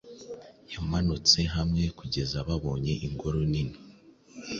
[0.71, 3.75] Yamanutse hamwekugeza babonye ingoro nini